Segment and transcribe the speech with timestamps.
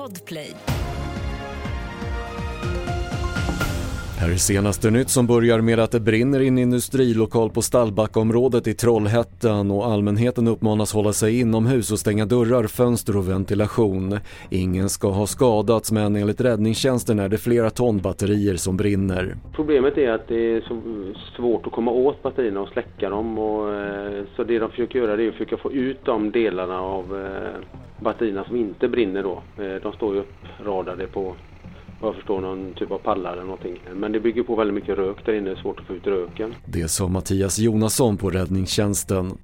[0.00, 0.89] Podplay.
[4.20, 8.66] Här är senaste nytt som börjar med att det brinner i en industrilokal på Stallbackaområdet
[8.66, 14.18] i Trollhättan och allmänheten uppmanas hålla sig inomhus och stänga dörrar, fönster och ventilation.
[14.50, 19.34] Ingen ska ha skadats men enligt räddningstjänsten är det flera ton batterier som brinner.
[19.52, 20.80] Problemet är att det är så
[21.36, 25.22] svårt att komma åt batterierna och släcka dem och, eh, så det de försöker göra
[25.22, 27.64] är att försöka få ut de delarna av eh,
[28.04, 29.42] batterierna som inte brinner då.
[29.64, 31.34] Eh, de står ju uppradade på
[32.00, 33.80] vad jag förstår någon typ av pallar eller någonting.
[33.94, 36.06] Men det bygger på väldigt mycket rök där inne, det är svårt att få ut
[36.06, 36.54] röken.
[36.66, 39.38] Det sa Mattias Jonasson på räddningstjänsten.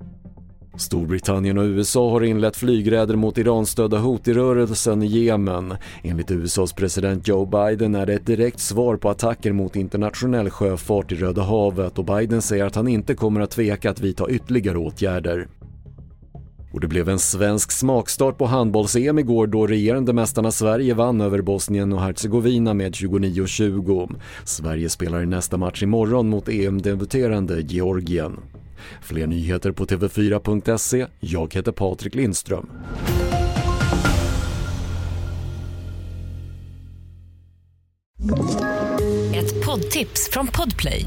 [0.79, 5.75] Storbritannien och USA har inlett flygräder mot Iranstödda Houthi-rörelsen i Jemen.
[6.03, 11.13] Enligt USAs president Joe Biden är det ett direkt svar på attacker mot internationell sjöfart
[11.13, 14.79] i Röda havet och Biden säger att han inte kommer att tveka att vidta ytterligare
[14.79, 15.47] åtgärder.
[16.77, 21.43] Och det blev en svensk smakstart på handbolls-EM igår då regerande mästarna Sverige vann över
[21.43, 24.15] Bosnien och Herzegovina med 29-20.
[24.45, 28.41] Sverige spelar i nästa match imorgon mot EM-debuterande Georgien.
[29.03, 31.07] Fler nyheter på TV4.se.
[31.21, 32.71] Jag heter Patrik Lindström.
[39.35, 41.07] Ett poddtips från Podplay.